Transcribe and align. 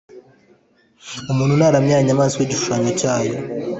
Umuntu 1.31 1.53
naramya 1.55 1.95
ya 1.97 2.05
nyamaswa 2.07 2.39
n‟igishushanyo 2.41 2.89
cyayo 2.99 3.35